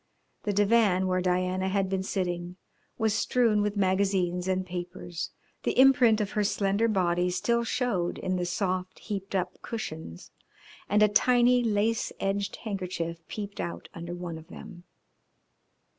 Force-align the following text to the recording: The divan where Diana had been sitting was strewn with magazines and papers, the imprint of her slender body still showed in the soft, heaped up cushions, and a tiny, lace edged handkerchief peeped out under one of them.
The 0.45 0.51
divan 0.51 1.05
where 1.05 1.21
Diana 1.21 1.69
had 1.69 1.87
been 1.87 2.01
sitting 2.01 2.55
was 2.97 3.13
strewn 3.13 3.61
with 3.61 3.77
magazines 3.77 4.47
and 4.47 4.65
papers, 4.65 5.29
the 5.61 5.77
imprint 5.77 6.19
of 6.19 6.31
her 6.31 6.43
slender 6.43 6.87
body 6.87 7.29
still 7.29 7.63
showed 7.63 8.17
in 8.17 8.35
the 8.35 8.47
soft, 8.47 8.97
heaped 8.97 9.35
up 9.35 9.61
cushions, 9.61 10.31
and 10.89 11.03
a 11.03 11.07
tiny, 11.07 11.61
lace 11.63 12.11
edged 12.19 12.55
handkerchief 12.55 13.19
peeped 13.27 13.59
out 13.61 13.89
under 13.93 14.15
one 14.15 14.39
of 14.39 14.47
them. 14.47 14.85